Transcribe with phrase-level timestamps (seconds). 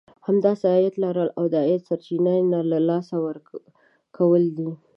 [0.27, 4.71] همداسې عايد لرل او د عايد سرچينه نه له لاسه ورکول دي.